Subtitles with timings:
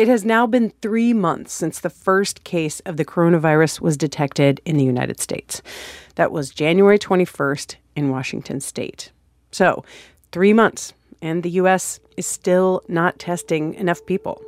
[0.00, 4.58] It has now been three months since the first case of the coronavirus was detected
[4.64, 5.60] in the United States.
[6.14, 9.12] That was January 21st in Washington state.
[9.52, 9.84] So,
[10.32, 12.00] three months, and the U.S.
[12.16, 14.42] is still not testing enough people.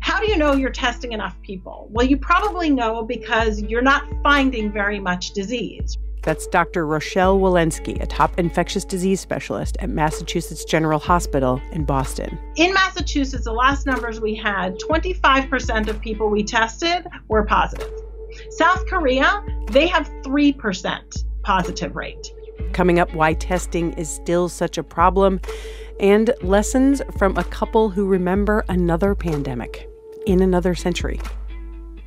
[0.00, 1.88] How do you know you're testing enough people?
[1.90, 5.96] Well, you probably know because you're not finding very much disease.
[6.22, 6.86] That's Dr.
[6.86, 12.38] Rochelle Walensky, a top infectious disease specialist at Massachusetts General Hospital in Boston.
[12.56, 17.90] In Massachusetts, the last numbers we had 25% of people we tested were positive.
[18.50, 22.32] South Korea, they have 3% positive rate.
[22.72, 25.40] Coming up, why testing is still such a problem,
[25.98, 29.88] and lessons from a couple who remember another pandemic
[30.26, 31.20] in another century.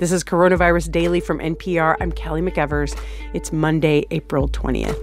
[0.00, 1.94] This is Coronavirus Daily from NPR.
[2.00, 2.98] I'm Kelly McEvers.
[3.34, 4.98] It's Monday, April 20th.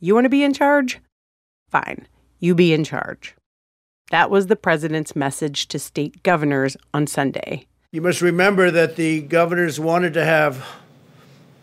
[0.00, 1.00] You want to be in charge?
[1.68, 2.06] Fine,
[2.38, 3.36] you be in charge.
[4.10, 7.66] That was the president's message to state governors on Sunday.
[7.92, 10.64] You must remember that the governors wanted to have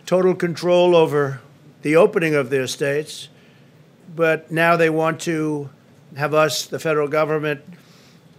[0.05, 1.41] total control over
[1.81, 3.29] the opening of their states
[4.15, 5.69] but now they want to
[6.15, 7.61] have us, the federal government,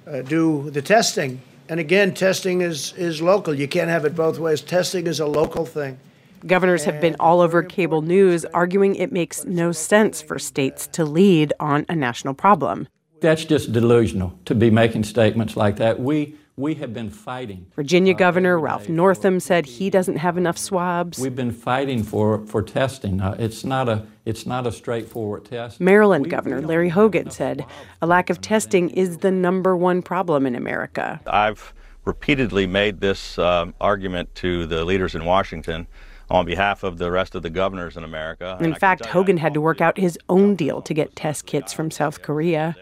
[0.07, 1.41] uh, do the testing.
[1.69, 3.55] And again, testing is, is local.
[3.55, 4.61] You can't have it both ways.
[4.61, 5.99] Testing is a local thing.
[6.47, 11.05] Governors have been all over cable news arguing it makes no sense for states to
[11.05, 12.87] lead on a national problem.
[13.23, 16.01] That's just delusional to be making statements like that.
[16.01, 17.67] We we have been fighting.
[17.75, 21.19] Virginia uh, Governor Ralph Northam said he doesn't have enough swabs.
[21.19, 23.21] We've been fighting for, for testing.
[23.21, 25.81] Uh, it's, not a, it's not a straightforward test.
[25.81, 27.67] Maryland we, Governor we Larry Hogan said
[28.01, 31.21] a lack of testing is the number one problem in America.
[31.27, 35.87] I've repeatedly made this uh, argument to the leaders in Washington
[36.31, 38.57] on behalf of the rest of the governors in America.
[38.61, 41.91] In fact, Hogan had to work out his own deal to get test kits from
[41.91, 42.77] South Korea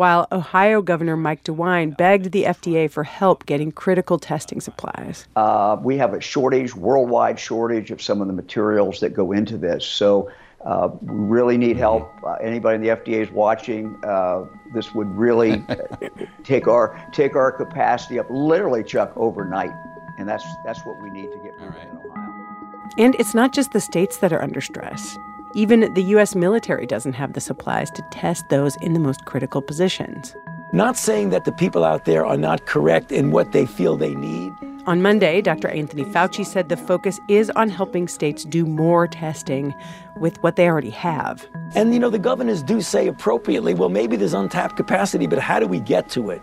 [0.00, 5.28] while Ohio Governor Mike DeWine begged the FDA for help getting critical testing supplies.
[5.36, 9.58] Uh, we have a shortage, worldwide shortage of some of the materials that go into
[9.58, 9.84] this.
[9.84, 10.30] So
[10.64, 12.10] uh, we really need help.
[12.24, 13.94] Uh, anybody in the FDA is watching.
[14.02, 15.62] Uh, this would really
[16.44, 19.70] take our take our capacity up, literally, Chuck, overnight,
[20.16, 21.88] and that's that's what we need to get moving right.
[21.90, 22.90] in Ohio.
[22.96, 25.18] And it's not just the states that are under stress.
[25.54, 26.36] Even the U.S.
[26.36, 30.36] military doesn't have the supplies to test those in the most critical positions.
[30.72, 34.14] Not saying that the people out there are not correct in what they feel they
[34.14, 34.52] need.
[34.86, 35.66] On Monday, Dr.
[35.68, 39.74] Anthony Fauci said the focus is on helping states do more testing
[40.16, 41.44] with what they already have.
[41.74, 45.58] And, you know, the governors do say appropriately, well, maybe there's untapped capacity, but how
[45.58, 46.42] do we get to it?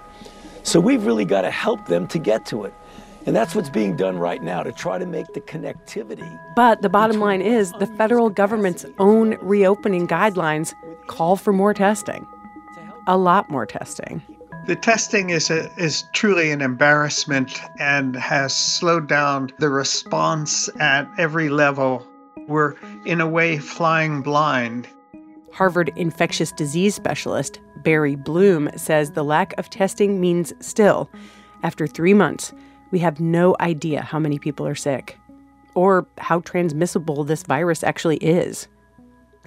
[0.63, 2.73] So we've really got to help them to get to it.
[3.27, 6.39] And that's what's being done right now to try to make the connectivity.
[6.55, 10.73] But the bottom line is the federal government's own reopening guidelines
[11.07, 12.25] call for more testing.
[13.05, 14.21] A lot more testing.
[14.65, 21.05] The testing is a, is truly an embarrassment and has slowed down the response at
[21.17, 22.07] every level.
[22.47, 24.87] We're in a way flying blind.
[25.51, 31.09] Harvard infectious disease specialist Barry Bloom says the lack of testing means still,
[31.63, 32.53] after 3 months,
[32.91, 35.17] we have no idea how many people are sick
[35.75, 38.67] or how transmissible this virus actually is.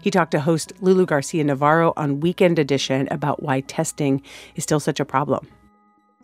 [0.00, 4.22] He talked to host Lulu Garcia Navarro on Weekend Edition about why testing
[4.54, 5.46] is still such a problem.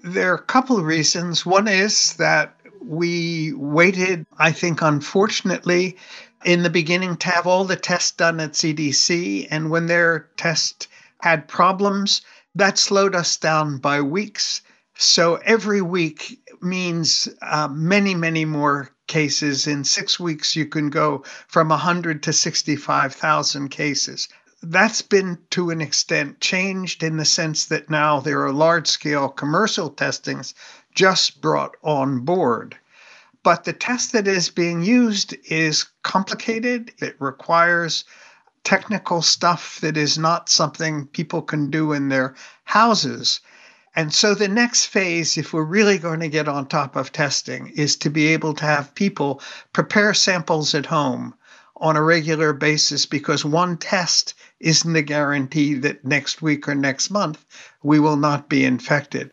[0.03, 1.44] There are a couple of reasons.
[1.44, 5.97] One is that we waited, I think, unfortunately,
[6.44, 9.48] in the beginning to have all the tests done at CDC.
[9.50, 10.88] And when their test
[11.21, 12.22] had problems,
[12.54, 14.62] that slowed us down by weeks.
[14.99, 19.67] So every week means uh, many, many more cases.
[19.67, 24.29] In six weeks, you can go from 100 to 65,000 cases.
[24.62, 29.29] That's been to an extent changed in the sense that now there are large scale
[29.29, 30.55] commercial testings
[30.95, 32.78] just brought on board.
[33.43, 36.95] But the test that is being used is complicated.
[36.99, 38.05] It requires
[38.65, 42.34] technical stuff that is not something people can do in their
[42.65, 43.41] houses.
[43.97, 47.69] And so the next phase, if we're really going to get on top of testing,
[47.69, 49.41] is to be able to have people
[49.72, 51.34] prepare samples at home
[51.78, 57.10] on a regular basis because one test isn't a guarantee that next week or next
[57.10, 57.45] month
[57.83, 59.31] we will not be infected.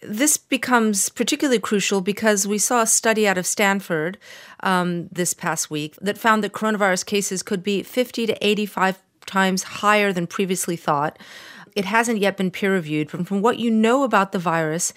[0.00, 4.16] This becomes particularly crucial because we saw a study out of Stanford
[4.60, 9.62] um, this past week that found that coronavirus cases could be 50 to 85 times
[9.62, 11.18] higher than previously thought.
[11.74, 14.92] It hasn't yet been peer reviewed, but from what you know about the virus,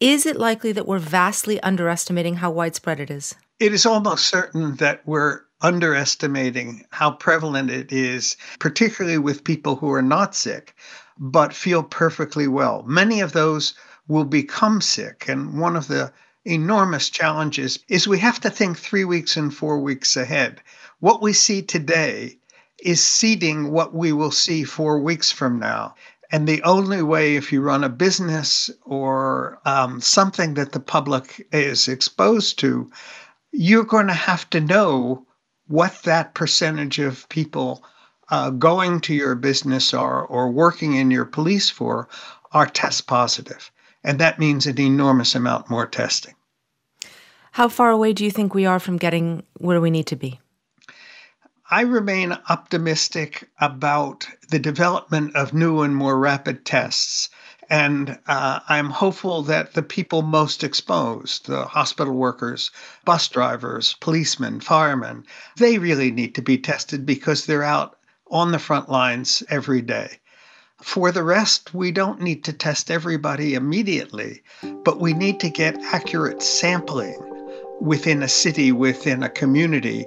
[0.00, 3.34] is it likely that we're vastly underestimating how widespread it is?
[3.58, 9.90] It is almost certain that we're underestimating how prevalent it is, particularly with people who
[9.90, 10.74] are not sick
[11.18, 12.82] but feel perfectly well.
[12.86, 13.74] Many of those
[14.08, 15.24] will become sick.
[15.28, 16.12] And one of the
[16.44, 20.60] enormous challenges is we have to think three weeks and four weeks ahead.
[21.00, 22.38] What we see today
[22.82, 25.94] is seeding what we will see four weeks from now.
[26.30, 31.46] And the only way, if you run a business or um, something that the public
[31.52, 32.90] is exposed to,
[33.52, 35.24] you're going to have to know
[35.68, 37.84] what that percentage of people
[38.30, 42.08] uh, going to your business are or working in your police for
[42.52, 43.70] are test positive.
[44.02, 46.34] And that means an enormous amount more testing.
[47.52, 50.40] How far away do you think we are from getting where we need to be?
[51.68, 57.28] I remain optimistic about the development of new and more rapid tests.
[57.68, 62.70] And uh, I'm hopeful that the people most exposed, the hospital workers,
[63.04, 65.26] bus drivers, policemen, firemen,
[65.56, 67.98] they really need to be tested because they're out
[68.30, 70.20] on the front lines every day.
[70.80, 74.42] For the rest, we don't need to test everybody immediately,
[74.84, 77.18] but we need to get accurate sampling
[77.80, 80.06] within a city, within a community,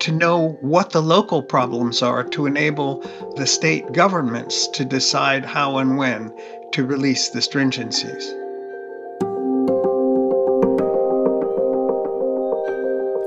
[0.00, 3.00] to know what the local problems are to enable
[3.36, 6.32] the state governments to decide how and when
[6.72, 8.34] to release the stringencies.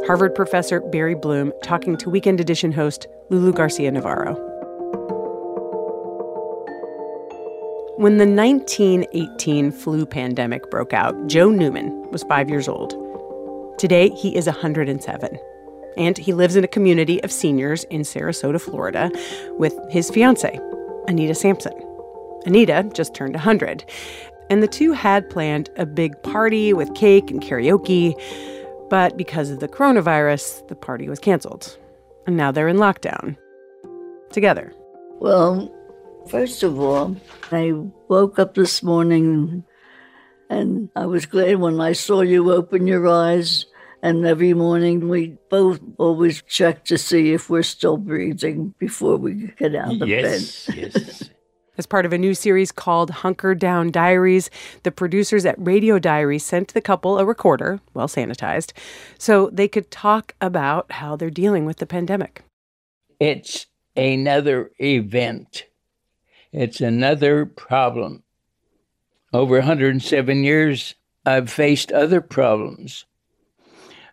[0.08, 4.34] Harvard professor Barry Bloom talking to Weekend Edition host Lulu Garcia Navarro.
[7.98, 12.96] When the 1918 flu pandemic broke out, Joe Newman was five years old.
[13.78, 15.40] Today, he is 107.
[15.98, 19.12] And he lives in a community of seniors in Sarasota, Florida,
[19.58, 20.60] with his fiancee,
[21.08, 21.74] Anita Sampson.
[22.46, 23.84] Anita just turned 100.
[24.50, 28.14] And the two had planned a big party with cake and karaoke.
[28.90, 31.78] But because of the coronavirus, the party was canceled.
[32.28, 33.38] And now they're in lockdown.
[34.32, 34.74] Together.
[35.20, 35.74] Well,
[36.28, 37.16] first of all,
[37.52, 37.74] I
[38.08, 39.64] woke up this morning
[40.50, 43.66] and I was glad when I saw you open your eyes.
[44.04, 49.52] And every morning we both always check to see if we're still breathing before we
[49.58, 50.76] get out of yes, bed.
[50.76, 51.30] yes.
[51.78, 54.50] As part of a new series called Hunker Down Diaries,
[54.84, 58.74] the producers at Radio Diary sent the couple a recorder, well sanitized,
[59.18, 62.44] so they could talk about how they're dealing with the pandemic.
[63.20, 65.66] It's another event,
[66.52, 68.24] it's another problem.
[69.34, 70.96] Over 107 years,
[71.26, 73.06] I've faced other problems.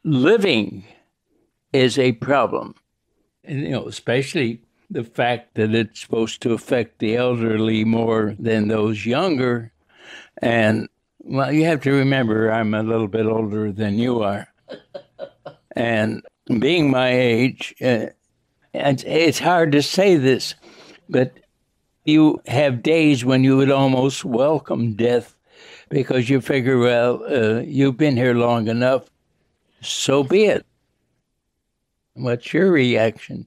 [0.08, 0.86] Living
[1.70, 2.74] is a problem,
[3.44, 8.68] and, you know, especially the fact that it's supposed to affect the elderly more than
[8.68, 9.70] those younger.
[10.40, 10.88] And
[11.18, 14.48] well, you have to remember, I'm a little bit older than you are.
[15.76, 16.22] and
[16.58, 18.06] being my age, uh,
[18.72, 20.54] it's, it's hard to say this,
[21.10, 21.38] but
[22.06, 25.36] you have days when you would almost welcome death
[25.90, 29.10] because you figure, well, uh, you've been here long enough,
[29.80, 30.66] so be it.
[32.14, 33.46] What's your reaction?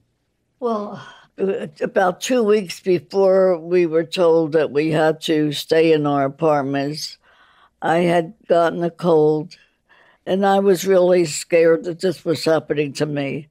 [0.60, 1.04] Well,
[1.38, 6.24] uh, about two weeks before we were told that we had to stay in our
[6.24, 7.18] apartments,
[7.82, 9.56] I had gotten a cold,
[10.24, 13.48] and I was really scared that this was happening to me.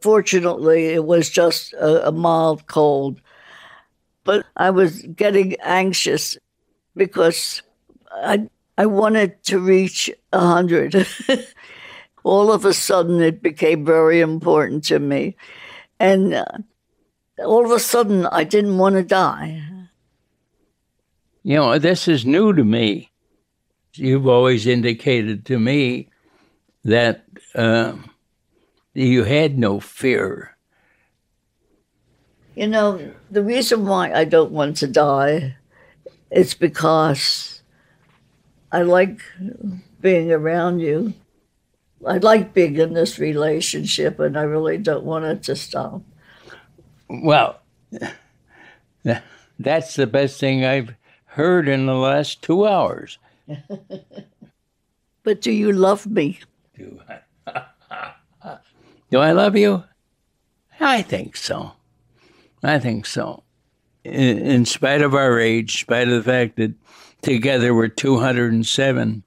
[0.00, 3.20] Fortunately, it was just a, a mild cold,
[4.24, 6.38] but I was getting anxious
[6.96, 7.62] because
[8.10, 10.94] I I wanted to reach a hundred.
[12.28, 15.36] All of a sudden, it became very important to me,
[15.98, 16.34] and.
[16.34, 16.44] Uh,
[17.44, 19.62] all of a sudden I didn't want to die.
[21.42, 23.10] You know, this is new to me.
[23.94, 26.08] You've always indicated to me
[26.84, 27.94] that uh,
[28.94, 30.56] you had no fear.
[32.54, 35.56] You know, the reason why I don't want to die
[36.30, 37.62] is because
[38.70, 39.20] I like
[40.00, 41.14] being around you.
[42.06, 46.02] I like being in this relationship, and I really don't want it to stop.
[47.08, 47.60] Well,
[49.58, 53.18] that's the best thing I've heard in the last two hours.
[55.22, 56.40] but do you love me?
[56.76, 57.64] Do I?
[59.10, 59.84] do I love you?
[60.80, 61.72] I think so.
[62.62, 63.42] I think so.
[64.04, 66.72] In, in spite of our age, in spite of the fact that
[67.22, 69.22] together we're 207,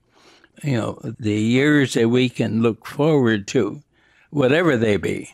[0.63, 3.81] you know, the years that we can look forward to,
[4.29, 5.31] whatever they be,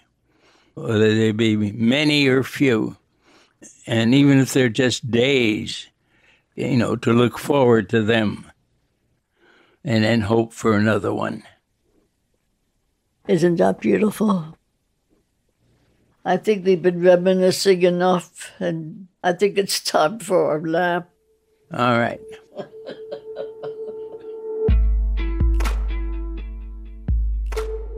[0.75, 2.97] whether they be many or few.
[3.85, 5.87] And even if they're just days,
[6.55, 8.45] you know, to look forward to them
[9.83, 11.43] and then hope for another one.
[13.27, 14.57] Isn't that beautiful?
[16.23, 21.09] I think we've been reminiscing enough, and I think it's time for our lap.
[21.73, 22.19] All right.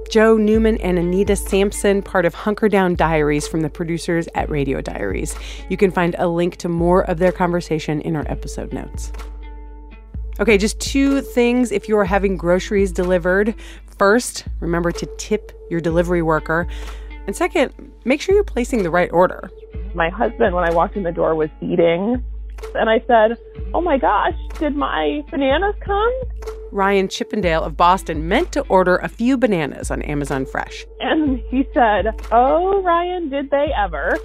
[0.09, 4.81] Joe Newman and Anita Sampson, part of Hunker Down Diaries from the producers at Radio
[4.81, 5.35] Diaries.
[5.69, 9.11] You can find a link to more of their conversation in our episode notes.
[10.39, 13.53] Okay, just two things if you are having groceries delivered.
[13.99, 16.67] First, remember to tip your delivery worker.
[17.27, 17.71] And second,
[18.03, 19.51] make sure you're placing the right order.
[19.93, 22.23] My husband, when I walked in the door, was eating.
[22.73, 23.37] And I said,
[23.75, 26.13] Oh my gosh, did my bananas come?
[26.71, 30.85] Ryan Chippendale of Boston meant to order a few bananas on Amazon Fresh.
[30.99, 34.17] And he said, Oh, Ryan, did they ever?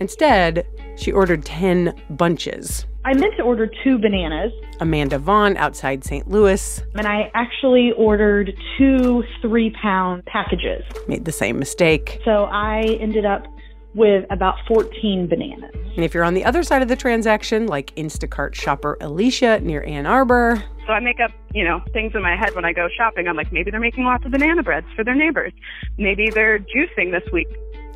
[0.00, 0.66] Instead,
[0.96, 2.86] she ordered 10 bunches.
[3.04, 4.52] I meant to order two bananas.
[4.80, 6.28] Amanda Vaughn outside St.
[6.28, 6.82] Louis.
[6.94, 10.84] And I actually ordered two three pound packages.
[11.08, 12.20] Made the same mistake.
[12.24, 13.46] So I ended up
[13.94, 15.74] with about 14 bananas.
[15.96, 19.82] And if you're on the other side of the transaction, like Instacart shopper Alicia near
[19.84, 20.62] Ann Arbor.
[20.86, 23.26] So I make up, you know, things in my head when I go shopping.
[23.26, 25.52] I'm like, maybe they're making lots of banana breads for their neighbors.
[25.96, 27.48] Maybe they're juicing this week.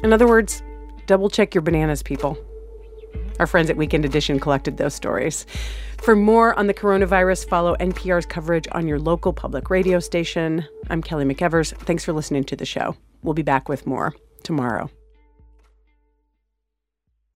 [0.02, 0.62] In other words,
[1.06, 2.37] double check your bananas, people.
[3.38, 5.46] Our friends at Weekend Edition collected those stories.
[5.99, 10.66] For more on the coronavirus, follow NPR's coverage on your local public radio station.
[10.90, 11.75] I'm Kelly McEvers.
[11.78, 12.96] Thanks for listening to the show.
[13.22, 14.90] We'll be back with more tomorrow.